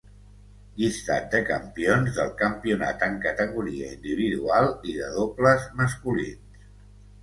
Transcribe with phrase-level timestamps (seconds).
[0.83, 6.65] Llistat de campions del campionat en categoria individual i de dobles masculins.